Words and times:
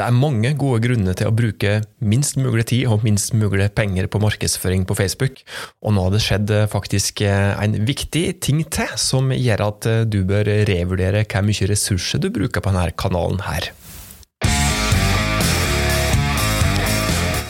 Det 0.00 0.06
er 0.08 0.16
mange 0.16 0.54
gode 0.56 0.78
grunner 0.80 1.12
til 1.12 1.28
å 1.28 1.34
bruke 1.36 1.70
minst 2.08 2.38
mulig 2.40 2.62
tid 2.70 2.86
og 2.88 3.02
minst 3.04 3.34
mulig 3.36 3.66
penger 3.76 4.06
på 4.08 4.16
markedsføring 4.22 4.86
på 4.88 4.96
Facebook, 4.96 5.42
og 5.84 5.92
nå 5.92 6.06
har 6.06 6.14
det 6.14 6.22
skjedd 6.24 6.52
eh, 6.56 6.68
faktisk 6.72 7.20
eh, 7.26 7.52
en 7.60 7.76
viktig 7.84 8.22
ting 8.40 8.62
til 8.72 8.94
som 8.96 9.28
gjør 9.28 9.66
at 9.66 9.90
eh, 9.90 10.06
du 10.08 10.22
bør 10.24 10.48
revurdere 10.70 11.26
hvor 11.28 11.44
mye 11.44 11.68
ressurser 11.68 12.24
du 12.24 12.30
bruker 12.32 12.64
på 12.64 12.72
denne 12.72 12.96
kanalen 12.96 13.44
her. 13.44 13.68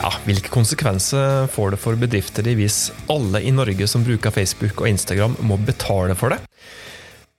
Ja, 0.01 0.11
hvilke 0.27 0.51
konsekvenser 0.51 1.47
får 1.55 1.77
det 1.77 1.83
for 1.85 2.03
bedrifter 2.03 2.51
hvis 2.59 2.89
alle 3.07 3.45
i 3.47 3.55
Norge 3.55 3.87
som 3.87 4.03
bruker 4.03 4.35
Facebook 4.35 4.83
og 4.83 4.91
Instagram 4.91 5.39
må 5.39 5.55
betale 5.71 6.19
for 6.19 6.35
det? 6.35 6.43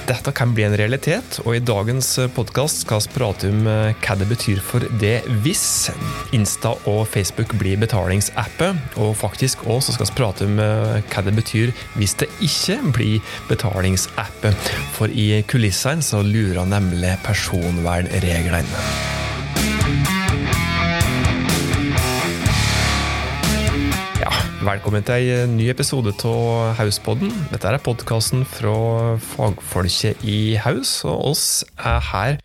Dette 0.03 0.33
kan 0.35 0.51
bli 0.55 0.65
en 0.67 0.75
realitet, 0.75 1.37
og 1.45 1.55
i 1.55 1.61
dagens 1.63 2.19
podkast 2.35 2.81
skal 2.83 2.99
vi 3.05 3.13
prate 3.15 3.51
om 3.53 3.67
eh, 3.71 3.95
hva 4.03 4.17
det 4.19 4.27
betyr 4.33 4.59
for 4.65 4.83
det 4.99 5.23
hvis 5.45 5.91
Insta 6.35 6.73
og 6.91 7.07
Facebook 7.13 7.55
blir 7.61 7.79
betalingsappet, 7.79 8.99
og 8.99 9.15
faktisk 9.21 9.63
også 9.71 9.95
skal 9.95 10.11
vi 10.11 10.19
prate 10.19 10.49
om 10.49 10.59
eh, 10.59 10.99
hva 11.13 11.23
det 11.23 11.37
betyr 11.39 11.71
hvis 11.95 12.15
det 12.19 12.27
ikke 12.43 12.81
blir 12.99 13.23
betalingsappet. 13.51 14.55
For 14.97 15.07
i 15.07 15.45
kulissene 15.47 16.03
så 16.03 16.23
lurer 16.27 16.67
nemlig 16.67 17.15
personvernreglene. 17.23 20.22
Velkommen 24.63 25.03
til 25.03 25.27
en 25.35 25.57
ny 25.59 25.65
episode 25.73 26.13
av 26.23 26.77
Hauspodden. 26.79 27.33
Dette 27.51 27.67
er 27.67 27.83
podkasten 27.83 28.45
fra 28.47 29.17
fagfolket 29.19 30.23
i 30.23 30.55
Haus, 30.63 31.01
og 31.03 31.33
oss 31.33 31.43
er 31.83 31.99
her 32.13 32.39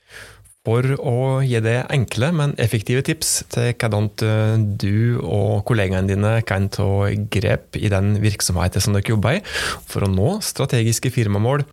for 0.66 0.96
å 0.98 1.14
gi 1.46 1.62
deg 1.62 1.86
enkle, 1.94 2.32
men 2.34 2.56
effektive 2.58 3.06
tips 3.06 3.36
til 3.54 3.70
hvordan 3.70 4.66
du 4.82 5.22
og 5.22 5.62
kollegaene 5.70 6.10
dine 6.10 6.34
kan 6.42 6.66
ta 6.74 6.90
grep 7.30 7.78
i 7.78 7.94
den 7.94 8.16
virksomheten 8.24 8.82
som 8.82 8.98
dere 8.98 9.14
jobber 9.14 9.38
i, 9.38 9.46
for 9.86 10.08
å 10.08 10.10
nå 10.10 10.40
strategiske 10.42 11.14
firmamål 11.14 11.68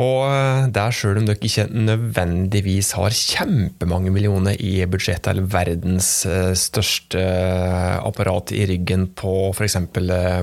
og 0.00 0.20
eh, 0.24 0.66
det 0.72 0.80
er 0.80 0.94
sjøl 0.96 1.20
om 1.20 1.26
dere 1.28 1.44
ikke 1.44 1.66
nødvendigvis 1.68 2.94
har 2.96 3.12
kjempemange 3.12 4.12
millioner 4.14 4.56
i 4.56 4.86
budsjettet, 4.88 5.34
eller 5.34 5.50
verdens 5.52 6.10
eh, 6.24 6.54
største 6.56 7.20
eh, 7.20 7.98
apparat 8.00 8.54
i 8.56 8.64
ryggen 8.70 9.10
på 9.18 9.50
f.eks. 9.52 9.76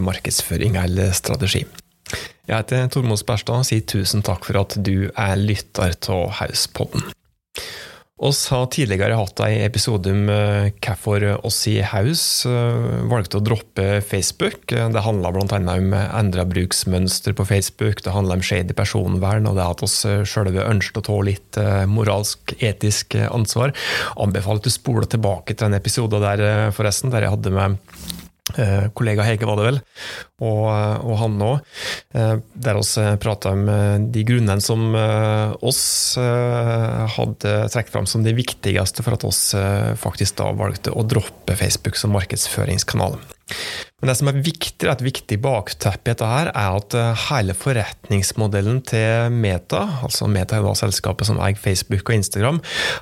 markedsføring 0.06 0.78
eller 0.78 1.16
strategi. 1.17 1.64
Jeg 2.50 2.56
heter 2.56 2.89
Tormod 2.94 3.22
Sperstad 3.22 3.61
og 3.61 3.67
sier 3.67 3.86
tusen 3.86 4.23
takk 4.25 4.45
for 4.45 4.61
at 4.61 4.78
du 4.86 5.09
er 5.09 5.36
lytter 5.38 5.97
av 6.13 6.38
Hauspodden. 6.39 7.09
Oss 8.20 8.42
har 8.52 8.66
tidligere 8.67 9.16
hatt 9.16 9.39
en 9.45 9.62
episode 9.64 10.12
om 10.12 10.25
eh, 10.34 10.73
hvorfor 10.84 11.23
oss 11.48 11.62
i 11.72 11.78
Haus 11.88 12.44
eh, 12.50 12.89
valgte 13.08 13.39
å 13.39 13.44
droppe 13.48 14.02
Facebook. 14.03 14.67
Det 14.67 15.03
handla 15.06 15.31
bl.a. 15.31 15.59
om 15.72 15.95
endra 15.95 16.44
bruksmønster 16.50 17.38
på 17.38 17.47
Facebook, 17.47 18.03
det 18.03 18.12
handla 18.12 18.36
om 18.36 18.44
shady 18.44 18.75
personvern, 18.75 19.47
og 19.47 19.56
det 19.56 19.67
at 19.72 19.84
oss 19.88 20.02
sjølve 20.28 20.67
ønsket 20.67 21.00
å 21.00 21.08
ta 21.08 21.20
litt 21.30 21.62
eh, 21.64 21.86
moralsk, 21.88 22.58
etisk 22.59 23.16
ansvar. 23.30 23.72
Anbefaler 24.20 24.59
at 24.59 24.67
du 24.67 24.75
spoler 24.75 25.08
tilbake 25.08 25.56
til 25.56 25.70
den 25.70 25.80
episoden 25.80 26.25
der, 26.25 26.73
forresten, 26.75 27.16
der 27.16 27.23
jeg 27.23 27.38
hadde 27.38 27.56
med 27.56 27.80
Eh, 27.80 28.28
kollega 28.97 29.25
Hege 29.28 29.47
var 29.47 29.59
det 29.59 29.67
vel, 29.67 29.80
og, 30.42 30.66
og 31.05 31.16
han 31.22 31.38
òg, 31.45 31.73
eh, 32.17 32.36
der 32.56 32.80
vi 32.80 33.08
prata 33.22 33.53
om 33.56 33.66
eh, 33.69 33.97
de 34.14 34.25
grunnene 34.28 34.64
som 34.64 34.88
oss 35.66 35.83
hadde 36.19 37.56
trukket 37.73 37.94
fram 37.94 38.08
som 38.09 38.23
de 38.25 38.33
viktigste 38.36 39.06
for 39.06 39.17
at 39.17 39.25
oss 39.28 39.41
faktisk 40.00 40.39
da 40.39 40.50
valgte 40.58 40.94
å 40.94 41.06
droppe 41.08 41.56
Facebook 41.59 42.00
som 42.00 42.14
markedsføringskanal. 42.16 43.17
Men 44.00 44.11
det 44.11 44.16
som 44.19 44.30
er 44.31 44.39
viktig, 44.44 44.88
et 44.88 45.03
viktig 45.03 45.39
bakteppe 45.44 46.08
i 46.08 46.14
dette, 46.14 46.28
her, 46.28 46.52
er 46.53 46.78
at 46.80 46.95
eh, 46.95 47.25
hele 47.28 47.56
forretningsmodellen 47.57 48.81
til 48.88 49.34
Meta, 49.35 49.81
altså 50.07 50.29
Meta 50.31 50.59
er 50.59 50.66
da 50.66 50.75
selskapet 50.78 51.28
som 51.28 51.41
eier 51.44 51.59
Facebook 51.59 52.07
og 52.07 52.19
Instagram, 52.19 52.62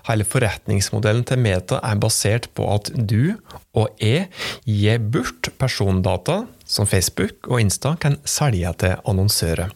hele 0.09 0.27
forretningsmodellen 0.27 1.25
til 1.29 1.41
Meta 1.43 1.81
er 1.85 2.01
basert 2.01 2.49
på 2.57 2.69
at 2.73 2.91
du 2.97 3.35
og 3.77 3.93
jeg 4.01 4.31
gir 4.65 5.03
bort 5.13 5.51
persondata 5.59 6.41
som 6.67 6.89
Facebook 6.89 7.45
og 7.51 7.61
Insta 7.61 7.93
kan 8.01 8.17
selge 8.27 8.73
til 8.81 8.97
annonsører. 9.07 9.69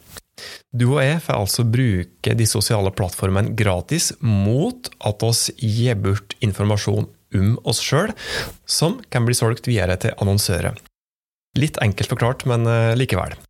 Du 0.72 0.94
og 0.96 1.02
jeg 1.04 1.20
får 1.22 1.38
altså 1.38 1.64
bruke 1.68 2.34
de 2.34 2.46
sosiale 2.48 2.90
plattformene 2.96 3.52
gratis 3.56 4.10
mot 4.24 4.88
at 5.06 5.22
oss 5.26 5.50
gir 5.60 5.98
bort 6.00 6.34
informasjon 6.42 7.06
om 7.38 7.54
oss 7.68 7.82
sjøl, 7.84 8.14
som 8.66 9.00
kan 9.12 9.28
bli 9.28 9.36
solgt 9.36 9.70
videre 9.70 9.98
til 10.00 10.16
annonsører. 10.18 10.76
Litt 11.58 11.80
enkelt 11.84 12.12
forklart, 12.14 12.46
men 12.48 12.64
likevel. 12.66 13.02
likevel. 13.02 13.40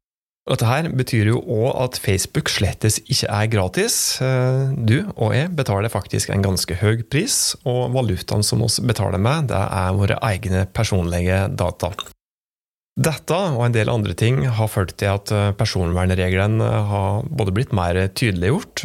Dette 0.51 0.67
her 0.67 0.89
betyr 0.91 1.29
jo 1.31 1.41
òg 1.55 1.69
at 1.85 1.99
Facebook 2.03 2.51
slettes 2.51 2.97
ikke 3.05 3.29
er 3.31 3.51
gratis. 3.51 3.97
Eh, 4.19 4.73
du 4.75 4.97
og 5.15 5.37
jeg 5.37 5.53
betaler 5.55 5.93
faktisk 5.93 6.33
en 6.35 6.43
ganske 6.43 6.75
høy 6.81 7.05
pris, 7.07 7.55
og 7.63 7.95
valutaen 7.95 8.43
som 8.43 8.65
vi 8.65 8.89
betaler 8.91 9.23
med, 9.23 9.53
det 9.53 9.61
er 9.63 9.95
våre 9.95 10.19
egne 10.33 10.65
personlige 10.75 11.45
data. 11.55 11.93
Dette 12.93 13.37
og 13.55 13.63
en 13.65 13.73
del 13.73 13.89
andre 13.89 14.13
ting 14.13 14.43
har 14.45 14.69
ført 14.69 14.93
til 15.01 15.09
at 15.15 15.33
eh, 15.33 15.55
personvernreglene 15.57 16.67
har 16.91 17.25
både 17.25 17.55
blitt 17.57 17.73
mer 17.73 17.97
tydeliggjort, 18.13 18.85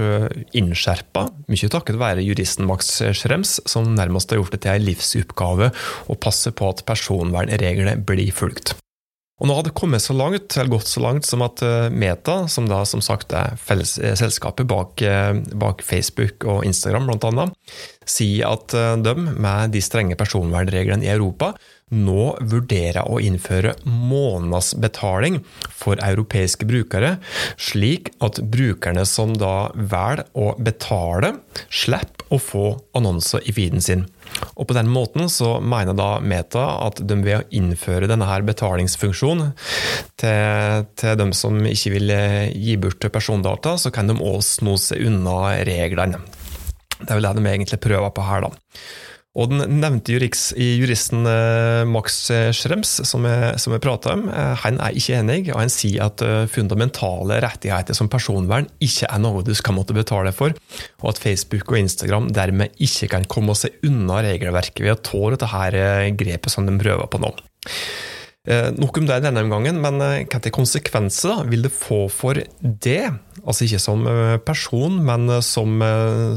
innskjerpa, 0.56 1.26
mye 1.52 1.72
takket 1.74 2.00
være 2.00 2.24
juristen 2.24 2.70
Max 2.70 3.02
Schrems, 3.20 3.58
som 3.68 3.92
nærmest 3.98 4.32
har 4.32 4.40
gjort 4.40 4.56
det 4.56 4.64
til 4.64 4.78
en 4.78 4.88
livsoppgave 4.88 5.72
å 6.08 6.20
passe 6.24 6.56
på 6.56 6.72
at 6.72 6.86
personvernreglene 6.88 8.00
blir 8.08 8.32
fulgt. 8.32 8.78
Og 9.38 9.46
nå 9.46 9.54
har 9.54 9.68
det 9.68 9.76
kommet 9.78 10.02
så 10.02 10.16
langt, 10.18 10.56
eller 10.58 10.72
gått 10.72 10.90
så 10.90 11.02
langt 11.04 11.28
som 11.28 11.44
at 11.46 11.62
eh, 11.62 11.92
Meta, 11.94 12.40
som 12.50 12.66
da 12.70 12.82
som 12.90 13.04
sagt 13.06 13.36
er 13.38 13.54
felles, 13.62 13.94
eh, 14.02 14.16
selskapet 14.18 14.66
bak, 14.70 15.02
eh, 15.06 15.38
bak, 15.54 15.84
Facebook 15.86 16.48
og 16.50 16.66
Instagram 16.66 17.06
bl.a., 17.12 17.46
sier 18.08 18.48
at 18.50 18.72
de, 19.04 19.14
med 19.28 19.74
de 19.76 19.82
strenge 19.84 20.16
personvernreglene 20.18 21.04
i 21.04 21.12
Europa, 21.12 21.52
nå 21.96 22.24
vurderer 22.42 23.08
å 23.08 23.20
innføre 23.24 23.76
månedsbetaling 23.86 25.40
for 25.72 26.00
europeiske 26.04 26.68
brukere, 26.68 27.16
slik 27.56 28.12
at 28.24 28.42
brukerne 28.44 29.06
som 29.08 29.36
da 29.40 29.70
velger 29.74 30.26
å 30.36 30.52
betale, 30.60 31.38
slipper 31.70 32.28
å 32.34 32.40
få 32.42 32.66
annonser 32.98 33.46
i 33.48 33.54
feeden 33.56 33.84
sin. 33.84 34.06
Og 34.60 34.68
På 34.68 34.76
den 34.76 34.90
måten 34.92 35.30
så 35.32 35.58
mener 35.64 35.96
da 35.96 36.18
Meta 36.20 36.66
at 36.84 37.00
de 37.00 37.16
ved 37.24 37.40
å 37.40 37.46
innføre 37.56 38.10
denne 38.12 38.28
her 38.28 38.44
betalingsfunksjonen 38.46 39.54
til, 40.20 40.88
til 41.00 41.16
dem 41.20 41.32
som 41.32 41.62
ikke 41.64 41.94
vil 41.96 42.12
eh, 42.12 42.52
gi 42.52 42.76
bort 42.82 43.08
persondata, 43.14 43.78
så 43.80 43.94
kan 43.96 44.12
de 44.12 44.18
også 44.20 44.60
sno 44.60 44.76
seg 44.82 45.08
unna 45.08 45.56
reglene. 45.68 46.20
Det 46.98 47.12
er 47.12 47.20
vel 47.20 47.30
det 47.30 47.38
de 47.38 47.52
egentlig 47.54 47.80
prøver 47.82 48.12
på 48.12 48.26
her, 48.26 48.48
da. 48.48 48.52
Og 49.38 49.52
den 49.52 49.80
nevnte 49.84 50.16
juristen 50.16 51.28
eh, 51.30 51.84
Max 51.86 52.24
Schrems, 52.58 52.96
som 53.06 53.28
vi 53.28 53.80
prata 53.84 54.16
om, 54.16 54.26
eh, 54.34 54.54
han 54.64 54.80
er 54.82 54.98
ikke 54.98 55.20
enig, 55.20 55.40
og 55.52 55.62
han 55.62 55.74
sier 55.74 56.08
at 56.08 56.24
eh, 56.26 56.48
fundamentale 56.50 57.38
rettigheter 57.46 57.98
som 57.98 58.10
personvern 58.10 58.70
ikke 58.84 59.10
er 59.12 59.22
noe 59.22 59.46
du 59.46 59.54
skal 59.58 59.78
måtte 59.78 59.96
betale 59.98 60.34
for, 60.36 60.58
og 61.04 61.10
at 61.14 61.22
Facebook 61.22 61.70
og 61.70 61.82
Instagram 61.84 62.32
dermed 62.34 62.74
ikke 62.82 63.12
kan 63.14 63.30
komme 63.30 63.54
seg 63.58 63.78
unna 63.86 64.24
regelverket 64.26 64.82
ved 64.86 64.96
å 64.96 65.02
tåle 65.06 65.38
dette 65.38 66.14
grepet 66.18 66.54
som 66.54 66.66
de 66.66 66.74
prøver 66.82 67.06
på 67.12 67.22
nå. 67.22 67.36
Eh, 68.48 68.70
nok 68.80 69.02
om 69.02 69.08
det 69.10 69.18
denne 69.26 69.42
omgangen, 69.44 69.82
men 69.84 70.00
eh, 70.00 70.22
hvilke 70.24 70.54
konsekvenser 70.56 71.42
vil 71.50 71.66
det 71.66 71.74
få 71.76 72.06
for 72.12 72.40
det? 72.62 73.02
Altså 73.44 73.66
ikke 73.66 73.82
som 73.84 74.06
eh, 74.08 74.38
person, 74.40 75.02
men 75.04 75.28
som, 75.44 75.84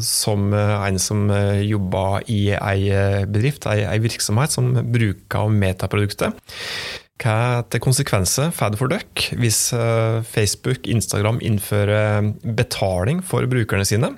som 0.02 0.48
en 0.54 0.98
som 0.98 1.30
jobber 1.62 2.26
i 2.32 2.40
ei 2.56 2.90
bedrift, 3.30 3.68
ei, 3.70 3.84
ei 3.86 4.02
virksomhet 4.02 4.56
som 4.56 4.72
bruker 4.90 5.54
metaproduktet. 5.54 6.34
Hva 7.20 7.60
til 7.68 7.82
konsekvenser 7.84 8.52
får 8.56 8.72
det 8.72 8.78
for 8.80 8.92
dere 8.92 9.40
hvis 9.40 9.58
Facebook, 10.24 10.86
Instagram 10.88 11.40
innfører 11.44 12.30
betaling 12.56 13.20
for 13.26 13.44
brukerne 13.50 13.84
sine? 13.84 14.14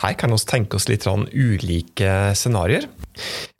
Her 0.00 0.16
kan 0.16 0.32
vi 0.32 0.38
tenke 0.48 0.78
oss 0.78 0.88
litt 0.88 1.04
ulike 1.04 2.32
scenarioer. 2.38 2.86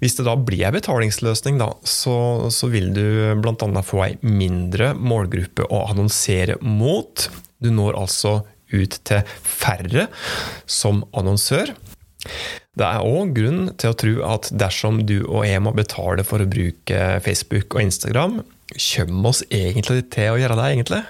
Hvis 0.01 0.17
det 0.17 0.25
da 0.25 0.37
blir 0.41 0.65
en 0.71 0.79
betalingsløsning, 0.79 1.59
da, 1.61 1.75
så, 1.85 2.49
så 2.49 2.71
vil 2.73 2.95
du 2.97 3.05
bl.a. 3.43 3.85
få 3.85 4.01
ei 4.07 4.15
mindre 4.25 4.95
målgruppe 4.97 5.69
å 5.69 5.85
annonsere 5.91 6.57
mot. 6.65 7.29
Du 7.61 7.69
når 7.75 7.99
altså 8.01 8.39
ut 8.73 8.97
til 9.05 9.37
færre 9.45 10.07
som 10.71 11.05
annonsør. 11.13 11.75
Det 12.79 12.87
er 12.87 13.05
òg 13.05 13.35
grunn 13.37 13.75
til 13.81 13.93
å 13.93 13.99
tro 13.99 14.15
at 14.29 14.49
dersom 14.57 15.03
du 15.09 15.19
og 15.27 15.45
jeg 15.45 15.61
må 15.65 15.75
betale 15.77 16.25
for 16.25 16.41
å 16.41 16.49
bruke 16.49 17.03
Facebook 17.25 17.77
og 17.77 17.85
Instagram, 17.85 18.41
Kommer 18.71 19.33
oss 19.33 19.43
egentlig 19.51 20.05
til 20.15 20.35
å 20.35 20.39
gjøre 20.41 20.57
det, 20.59 20.67
egentlig? 20.75 21.01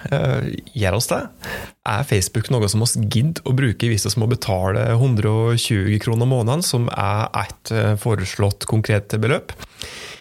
Gjør 0.80 0.96
oss 0.96 1.10
det? 1.10 1.20
Er 1.90 2.06
Facebook 2.08 2.48
noe 2.54 2.68
som 2.72 2.84
oss 2.86 2.96
gidder 2.96 3.44
å 3.44 3.54
bruke 3.56 3.90
hvis 3.90 4.08
vi 4.08 4.14
må 4.22 4.28
betale 4.30 4.86
120 4.94 5.98
kroner 6.04 6.30
måneden, 6.30 6.64
som 6.64 6.88
er 6.92 7.28
et 7.42 7.74
foreslått 8.00 8.68
konkret 8.70 9.12
beløp? 9.20 9.52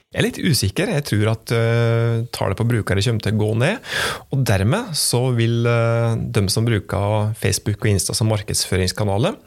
Jeg 0.10 0.24
er 0.24 0.26
litt 0.26 0.40
usikker. 0.42 0.90
Jeg 0.90 1.06
tror 1.06 1.28
at 1.36 1.52
uh, 1.54 2.24
tallet 2.34 2.58
på 2.58 2.66
brukere 2.66 3.02
kommer 3.06 3.22
til 3.22 3.36
å 3.36 3.42
gå 3.44 3.50
ned. 3.62 3.92
Og 4.34 4.42
dermed 4.42 4.96
så 4.98 5.28
vil 5.38 5.62
uh, 5.70 6.18
de 6.18 6.42
som 6.50 6.66
bruker 6.66 7.36
Facebook 7.38 7.86
og 7.86 7.92
Insta 7.92 8.16
som 8.18 8.32
markedsføringskanaler, 8.34 9.38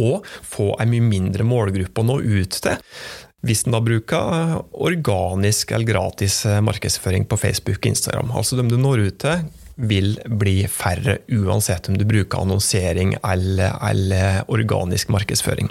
og 0.00 0.24
få 0.24 0.70
en 0.80 0.92
mye 0.94 1.04
mindre 1.04 1.44
målgruppe 1.44 2.00
å 2.00 2.08
nå 2.08 2.16
ut 2.24 2.56
til. 2.64 2.80
Hvis 3.44 3.66
en 3.66 3.74
da 3.76 3.82
bruker 3.84 4.62
organisk 4.72 5.74
eller 5.74 5.86
gratis 5.88 6.40
markedsføring 6.64 7.26
på 7.28 7.36
Facebook 7.36 7.82
og 7.82 7.90
Instagram. 7.92 8.32
Altså 8.32 8.56
dem 8.56 8.70
du 8.72 8.78
når 8.80 9.04
ut 9.10 9.18
til, 9.22 9.44
vil 9.76 10.14
bli 10.24 10.62
færre 10.72 11.18
uansett 11.36 11.90
om 11.90 11.98
du 11.98 12.06
bruker 12.08 12.40
annonsering 12.40 13.16
eller, 13.20 13.76
eller 13.84 14.48
organisk 14.48 15.12
markedsføring. 15.12 15.68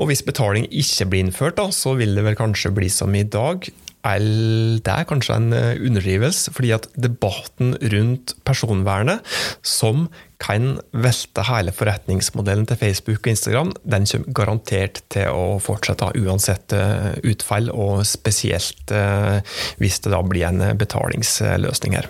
Og 0.00 0.08
hvis 0.08 0.24
betaling 0.24 0.64
ikke 0.70 1.08
blir 1.10 1.26
innført, 1.26 1.58
da, 1.58 1.68
så 1.74 1.92
vil 1.98 2.16
det 2.16 2.24
vel 2.24 2.38
kanskje 2.38 2.72
bli 2.72 2.88
som 2.92 3.14
i 3.14 3.26
dag. 3.28 3.68
Eller 4.06 4.80
det 4.80 4.92
er 4.94 5.06
kanskje 5.08 5.36
en 5.36 5.52
eh, 5.52 5.76
underdrivelse, 5.76 6.54
fordi 6.56 6.72
at 6.72 6.88
debatten 6.96 7.74
rundt 7.92 8.32
personvernet, 8.48 9.20
som 9.66 10.06
kan 10.40 10.78
velte 10.96 11.44
hele 11.44 11.74
forretningsmodellen 11.76 12.64
til 12.68 12.80
Facebook 12.80 13.20
og 13.20 13.32
Instagram, 13.34 13.74
den 13.84 14.08
kommer 14.08 14.38
garantert 14.38 15.02
til 15.12 15.28
å 15.28 15.58
fortsette 15.60 16.14
uansett 16.16 16.72
eh, 16.76 17.12
utfall, 17.28 17.68
og 17.74 18.06
spesielt 18.08 18.94
eh, 18.94 19.44
hvis 19.82 20.00
det 20.00 20.14
da 20.16 20.22
blir 20.24 20.48
en 20.48 20.64
betalingsløsning 20.80 22.00
her. 22.00 22.08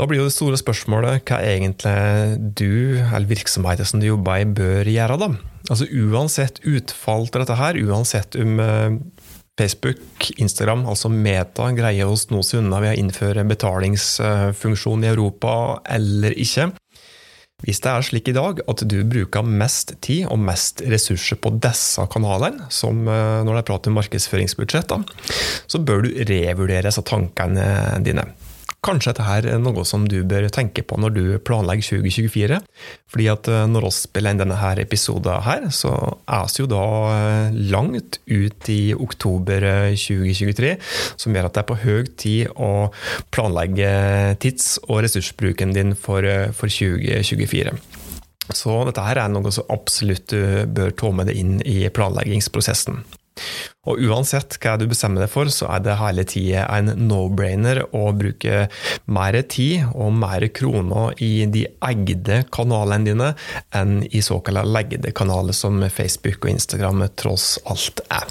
Da 0.00 0.08
blir 0.08 0.22
jo 0.22 0.26
det 0.26 0.34
store 0.34 0.58
spørsmålet 0.58 1.22
hva 1.28 1.38
egentlig 1.46 1.94
du, 2.58 2.98
eller 3.04 3.28
virksomheten 3.30 3.86
som 3.86 4.02
du 4.02 4.08
jobber 4.08 4.42
i, 4.42 4.50
bør 4.50 4.88
gjøre, 4.88 5.18
da. 5.20 5.30
Altså 5.70 5.86
Uansett 5.86 6.58
utfall 6.66 7.28
til 7.28 7.44
dette 7.44 7.54
her, 7.60 7.78
uansett 7.86 8.34
om 8.40 8.58
Facebook, 9.62 10.30
Instagram, 10.42 10.86
altså 10.90 11.10
Meta, 11.12 11.68
greier 11.76 12.10
å 12.10 12.18
sno 12.18 12.42
seg 12.46 12.62
unna 12.62 12.80
ved 12.82 12.96
å 12.96 13.02
innføre 13.02 13.46
betalingsfunksjon 13.46 15.04
i 15.06 15.12
Europa 15.12 15.52
eller 15.94 16.34
ikke. 16.42 16.72
Hvis 17.62 17.78
det 17.84 17.90
er 17.92 18.02
slik 18.02 18.30
i 18.32 18.34
dag 18.34 18.58
at 18.66 18.82
du 18.90 18.96
bruker 19.06 19.46
mest 19.46 19.94
tid 20.02 20.26
og 20.26 20.40
mest 20.42 20.82
ressurser 20.90 21.38
på 21.38 21.52
disse 21.62 22.02
kanalene, 22.10 22.66
som 22.74 23.04
eh, 23.06 23.42
når 23.46 23.54
det 23.54 23.60
er 23.60 23.68
prat 23.70 23.86
om 23.86 23.98
markedsføringsbudsjett, 24.00 24.96
så 25.70 25.82
bør 25.86 26.08
du 26.08 26.10
revurdere 26.26 26.88
disse 26.88 27.04
tankene 27.06 28.00
dine. 28.02 28.26
Kanskje 28.82 29.12
dette 29.14 29.24
er 29.54 29.60
noe 29.62 29.84
som 29.86 30.08
du 30.10 30.16
bør 30.26 30.48
tenke 30.50 30.82
på 30.82 30.96
når 30.98 31.12
du 31.14 31.22
planlegger 31.46 32.00
2024. 32.02 32.56
fordi 33.12 33.28
at 33.30 33.46
eh, 33.46 33.66
når 33.70 33.86
vi 33.86 33.92
spiller 33.94 34.34
inn 34.34 34.40
denne 34.40 34.72
episoden 34.82 35.44
her, 35.46 35.68
så 35.70 35.92
er 36.26 36.48
vi 36.50 36.64
jo 36.64 36.66
da 36.66 36.82
eh, 37.12 37.54
langt 37.70 38.18
ut 38.26 38.72
i 38.74 38.80
oktober 38.90 39.94
2023, 39.94 40.72
eh, 40.72 40.90
som 41.14 41.30
gjør 41.30 41.46
at 41.46 41.54
det 41.54 41.62
er 41.62 41.70
på 41.70 41.78
høy 41.84 42.10
tid 42.18 42.50
å 42.58 42.90
planlegge 43.30 43.94
tids- 44.42 44.80
og 44.88 45.04
ressursbruken 45.06 45.78
din 45.78 45.94
for, 45.94 46.26
for 46.50 46.66
2024. 46.66 47.78
Så 48.50 48.82
dette 48.88 49.06
her 49.06 49.22
er 49.22 49.30
noe 49.30 49.54
som 49.54 49.70
absolutt 49.70 50.26
du 50.34 50.66
bør 50.66 50.90
ta 50.90 51.14
med 51.14 51.30
deg 51.30 51.38
inn 51.38 51.58
i 51.62 51.84
planleggingsprosessen. 51.86 53.04
Og 53.90 53.98
uansett 54.06 54.58
hva 54.62 54.76
du 54.78 54.86
bestemmer 54.90 55.24
deg 55.24 55.32
for, 55.32 55.50
så 55.50 55.66
er 55.74 55.82
det 55.82 55.98
hele 55.98 56.24
tida 56.28 56.66
en 56.70 56.92
no-brainer 57.08 57.82
å 57.90 58.04
bruke 58.14 58.66
mer 59.10 59.38
tid 59.50 59.88
og 59.90 60.14
mer 60.22 60.46
kroner 60.54 61.18
i 61.24 61.32
de 61.50 61.66
eggede 61.82 62.44
kanalene 62.54 63.08
dine 63.10 63.32
enn 63.74 64.02
i 64.06 64.22
såkalte 64.22 64.68
leggede 64.68 65.14
kanaler 65.16 65.56
som 65.56 65.82
Facebook 65.90 66.44
og 66.44 66.54
Instagram 66.54 67.08
tross 67.18 67.56
alt 67.66 68.04
er. 68.12 68.28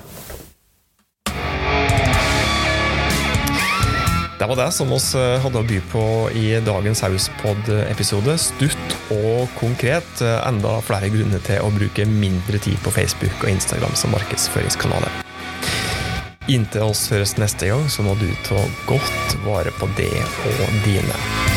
Det 4.41 4.47
var 4.47 4.55
det 4.55 4.71
som 4.71 4.89
vi 4.89 4.97
eh, 5.19 5.35
hadde 5.43 5.59
å 5.61 5.67
by 5.69 5.75
på 5.91 6.03
i 6.33 6.47
dagens 6.65 7.03
Hauspod-episode. 7.05 8.33
Stutt 8.41 8.95
og 9.13 9.53
konkret. 9.59 10.09
Eh, 10.17 10.47
enda 10.47 10.79
flere 10.81 11.11
grunner 11.13 11.43
til 11.45 11.61
å 11.61 11.69
bruke 11.69 12.07
mindre 12.09 12.57
tid 12.57 12.81
på 12.81 12.89
Facebook 12.95 13.38
og 13.43 13.53
Instagram 13.53 13.93
som 13.93 14.09
markedsføringskanaler. 14.17 15.21
Inntil 16.49 16.89
oss 16.89 17.05
høres 17.13 17.38
neste 17.38 17.69
gang, 17.69 17.85
så 17.85 18.01
må 18.01 18.17
du 18.17 18.31
ta 18.49 18.65
godt 18.89 19.38
vare 19.45 19.77
på 19.77 19.93
det 20.01 20.15
og 20.25 20.77
dine. 20.89 21.50